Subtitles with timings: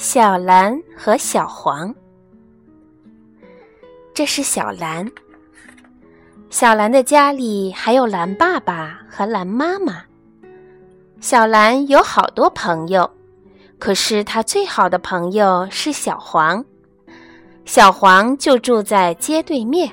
[0.00, 1.92] 小蓝和小黄。
[4.14, 5.10] 这是小蓝。
[6.50, 10.04] 小蓝的家里还有蓝爸爸和蓝妈妈。
[11.20, 13.10] 小蓝有好多朋友，
[13.80, 16.64] 可是他最好的朋友是小黄。
[17.64, 19.90] 小黄就住在街对面。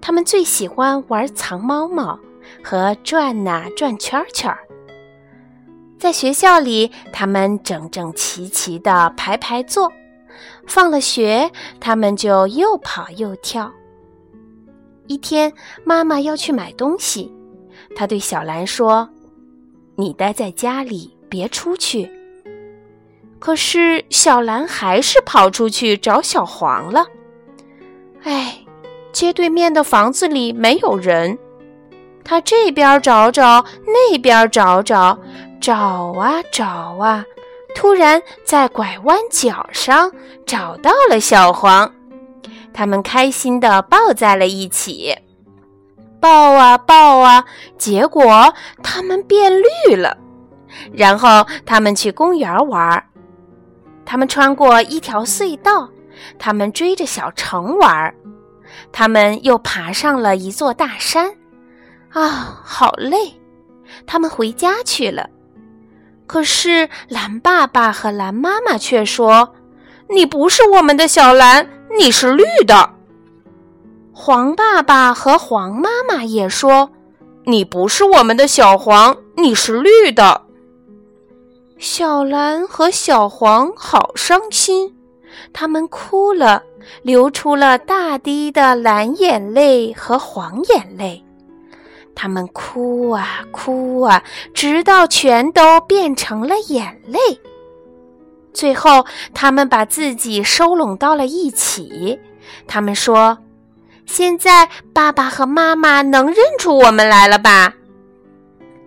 [0.00, 2.18] 他们最喜欢玩藏猫猫
[2.60, 4.52] 和转呐转圈圈。
[5.98, 9.92] 在学校里，他们整整齐齐的排排坐。
[10.66, 11.50] 放了学，
[11.80, 13.72] 他们就又跑又跳。
[15.06, 15.52] 一天，
[15.84, 17.32] 妈妈要去买东西，
[17.94, 19.08] 她对小兰说
[19.96, 22.10] ：“你待在家里，别出去。”
[23.38, 27.06] 可是小兰还是跑出去找小黄了。
[28.24, 28.58] 哎，
[29.12, 31.38] 街对面的房子里没有人，
[32.24, 35.16] 他这边找找，那边找找，
[35.60, 36.66] 找啊找
[37.00, 37.24] 啊。
[37.74, 40.10] 突然，在拐弯角上
[40.46, 41.92] 找到了小黄，
[42.72, 45.14] 他们开心地抱在了一起，
[46.18, 47.44] 抱啊抱啊，
[47.76, 50.16] 结果他们变绿了。
[50.92, 53.04] 然后他们去公园玩，
[54.06, 55.90] 他们穿过一条隧道，
[56.38, 58.14] 他们追着小城玩，
[58.90, 61.34] 他们又爬上了一座大山，
[62.10, 63.38] 啊，好累，
[64.06, 65.28] 他们回家去了。
[66.26, 69.54] 可是蓝爸爸和蓝妈妈却说
[70.10, 72.90] ：“你不是我们的小蓝，你是绿的。”
[74.12, 76.90] 黄爸爸和黄妈妈也说
[77.44, 80.42] ：“你不是我们的小黄，你是绿的。”
[81.78, 84.96] 小蓝和小黄好伤心，
[85.52, 86.62] 他们哭了，
[87.02, 91.22] 流出了大滴的蓝眼泪和黄眼泪。
[92.16, 97.18] 他们哭啊哭啊，直到全都变成了眼泪。
[98.52, 99.04] 最后，
[99.34, 102.18] 他们把自己收拢到了一起。
[102.66, 103.38] 他们说
[104.06, 107.74] ：“现在爸爸和妈妈能认出我们来了吧？”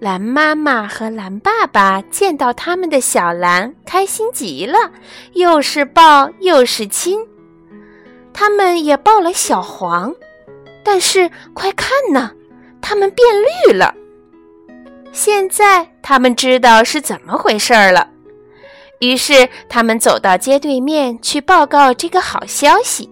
[0.00, 4.90] 蓝妈妈和蓝爸爸见到他们的小蓝，开心极了，
[5.34, 7.20] 又是抱又是亲。
[8.34, 10.12] 他们也抱了小黄，
[10.82, 12.32] 但是快看呢！
[12.82, 13.26] 他们变
[13.66, 13.94] 绿了，
[15.12, 18.10] 现在他们知道是怎么回事了。
[18.98, 23.08] 于是他们走到街对面去报告这个好消息，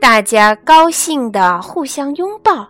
[0.00, 2.68] 大家高兴地互相拥抱。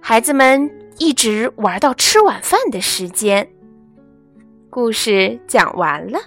[0.00, 3.46] 孩子们一直玩到吃晚饭的时间。
[4.70, 6.18] 故事讲完了。